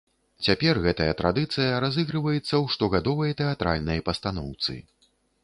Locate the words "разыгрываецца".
1.85-2.47